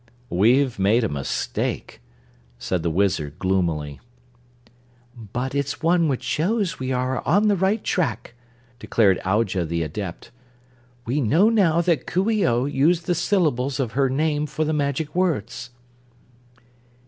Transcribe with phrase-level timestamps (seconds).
[0.31, 2.01] "We've made a mistake,"
[2.57, 3.99] said the Wizard gloomily.
[5.15, 8.33] "But it's one which shows we are on the right track,"
[8.79, 10.31] declared Aujah the Adept.
[11.05, 14.73] "We know now that Coo ee oh used the syllables of her name for the
[14.73, 15.69] magic words."